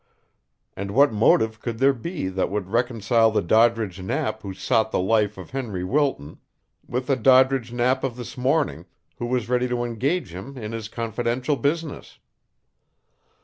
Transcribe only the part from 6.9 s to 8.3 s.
the Doddridge Knapp of